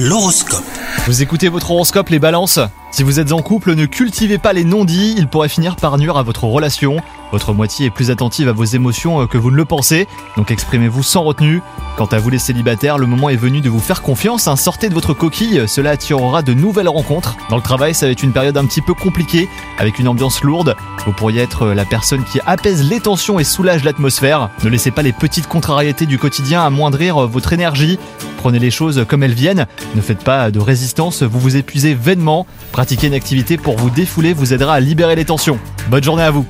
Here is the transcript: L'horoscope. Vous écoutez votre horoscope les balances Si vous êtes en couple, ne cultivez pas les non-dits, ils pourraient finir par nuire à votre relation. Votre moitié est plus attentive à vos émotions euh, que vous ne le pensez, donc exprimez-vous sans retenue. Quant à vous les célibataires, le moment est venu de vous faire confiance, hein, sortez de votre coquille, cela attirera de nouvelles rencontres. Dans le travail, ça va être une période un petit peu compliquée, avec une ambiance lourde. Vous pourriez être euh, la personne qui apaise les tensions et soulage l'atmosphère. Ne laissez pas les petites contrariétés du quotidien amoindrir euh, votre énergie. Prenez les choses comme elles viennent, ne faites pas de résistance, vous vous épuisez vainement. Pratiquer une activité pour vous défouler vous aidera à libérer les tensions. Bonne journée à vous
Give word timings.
L'horoscope. 0.00 0.62
Vous 1.06 1.22
écoutez 1.22 1.48
votre 1.48 1.72
horoscope 1.72 2.10
les 2.10 2.20
balances 2.20 2.60
Si 2.92 3.02
vous 3.02 3.18
êtes 3.18 3.32
en 3.32 3.42
couple, 3.42 3.74
ne 3.74 3.84
cultivez 3.84 4.38
pas 4.38 4.52
les 4.52 4.62
non-dits, 4.62 5.16
ils 5.18 5.26
pourraient 5.26 5.48
finir 5.48 5.74
par 5.74 5.98
nuire 5.98 6.16
à 6.16 6.22
votre 6.22 6.44
relation. 6.44 6.98
Votre 7.32 7.52
moitié 7.52 7.86
est 7.86 7.90
plus 7.90 8.12
attentive 8.12 8.48
à 8.48 8.52
vos 8.52 8.62
émotions 8.62 9.22
euh, 9.22 9.26
que 9.26 9.38
vous 9.38 9.50
ne 9.50 9.56
le 9.56 9.64
pensez, 9.64 10.06
donc 10.36 10.52
exprimez-vous 10.52 11.02
sans 11.02 11.24
retenue. 11.24 11.62
Quant 11.96 12.06
à 12.06 12.18
vous 12.18 12.30
les 12.30 12.38
célibataires, 12.38 12.96
le 12.96 13.06
moment 13.06 13.28
est 13.28 13.34
venu 13.34 13.60
de 13.60 13.68
vous 13.68 13.80
faire 13.80 14.00
confiance, 14.00 14.46
hein, 14.46 14.54
sortez 14.54 14.88
de 14.88 14.94
votre 14.94 15.14
coquille, 15.14 15.64
cela 15.66 15.90
attirera 15.90 16.42
de 16.42 16.54
nouvelles 16.54 16.88
rencontres. 16.88 17.36
Dans 17.50 17.56
le 17.56 17.62
travail, 17.62 17.92
ça 17.92 18.06
va 18.06 18.12
être 18.12 18.22
une 18.22 18.32
période 18.32 18.56
un 18.56 18.66
petit 18.66 18.82
peu 18.82 18.94
compliquée, 18.94 19.48
avec 19.78 19.98
une 19.98 20.06
ambiance 20.06 20.44
lourde. 20.44 20.76
Vous 21.06 21.12
pourriez 21.12 21.42
être 21.42 21.62
euh, 21.62 21.74
la 21.74 21.84
personne 21.84 22.22
qui 22.22 22.38
apaise 22.46 22.88
les 22.88 23.00
tensions 23.00 23.40
et 23.40 23.44
soulage 23.44 23.82
l'atmosphère. 23.82 24.50
Ne 24.62 24.68
laissez 24.68 24.92
pas 24.92 25.02
les 25.02 25.12
petites 25.12 25.48
contrariétés 25.48 26.06
du 26.06 26.18
quotidien 26.18 26.62
amoindrir 26.62 27.24
euh, 27.24 27.26
votre 27.26 27.52
énergie. 27.52 27.98
Prenez 28.38 28.60
les 28.60 28.70
choses 28.70 29.04
comme 29.08 29.24
elles 29.24 29.34
viennent, 29.34 29.66
ne 29.96 30.00
faites 30.00 30.22
pas 30.22 30.50
de 30.50 30.60
résistance, 30.60 31.24
vous 31.24 31.40
vous 31.40 31.56
épuisez 31.56 31.92
vainement. 31.92 32.46
Pratiquer 32.72 33.08
une 33.08 33.14
activité 33.14 33.56
pour 33.56 33.76
vous 33.76 33.90
défouler 33.90 34.32
vous 34.32 34.54
aidera 34.54 34.74
à 34.74 34.80
libérer 34.80 35.16
les 35.16 35.24
tensions. 35.24 35.58
Bonne 35.90 36.04
journée 36.04 36.22
à 36.22 36.30
vous 36.30 36.46